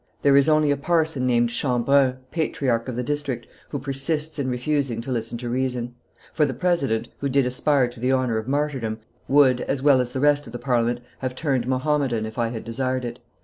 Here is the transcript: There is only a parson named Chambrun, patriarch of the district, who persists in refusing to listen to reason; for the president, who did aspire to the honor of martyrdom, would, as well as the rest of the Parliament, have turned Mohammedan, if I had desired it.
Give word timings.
There 0.23 0.35
is 0.35 0.49
only 0.49 0.71
a 0.71 0.77
parson 0.77 1.27
named 1.27 1.49
Chambrun, 1.51 2.17
patriarch 2.31 2.87
of 2.87 2.95
the 2.95 3.03
district, 3.03 3.45
who 3.69 3.77
persists 3.77 4.39
in 4.39 4.49
refusing 4.49 4.99
to 5.01 5.11
listen 5.11 5.37
to 5.37 5.47
reason; 5.47 5.93
for 6.33 6.43
the 6.43 6.55
president, 6.55 7.09
who 7.19 7.29
did 7.29 7.45
aspire 7.45 7.87
to 7.89 7.99
the 7.99 8.11
honor 8.11 8.39
of 8.39 8.47
martyrdom, 8.47 8.97
would, 9.27 9.61
as 9.61 9.83
well 9.83 10.01
as 10.01 10.11
the 10.11 10.19
rest 10.19 10.47
of 10.47 10.53
the 10.53 10.57
Parliament, 10.57 11.01
have 11.19 11.35
turned 11.35 11.67
Mohammedan, 11.67 12.25
if 12.25 12.39
I 12.39 12.47
had 12.47 12.63
desired 12.65 13.05
it. 13.05 13.19